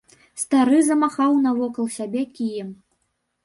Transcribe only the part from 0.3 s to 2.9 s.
Стары замахаў навокал сябе кіем.